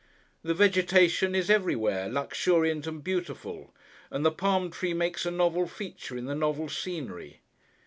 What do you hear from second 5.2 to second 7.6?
a novel feature in the novel scenery.